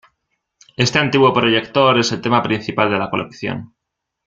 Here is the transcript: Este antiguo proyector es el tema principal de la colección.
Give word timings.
Este 0.77 0.97
antiguo 0.97 1.31
proyector 1.31 1.99
es 1.99 2.11
el 2.11 2.21
tema 2.21 2.41
principal 2.41 2.89
de 2.89 2.97
la 2.97 3.11
colección. 3.11 3.75